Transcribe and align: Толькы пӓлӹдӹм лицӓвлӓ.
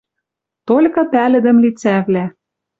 Толькы 0.67 1.03
пӓлӹдӹм 1.11 1.57
лицӓвлӓ. 1.63 2.25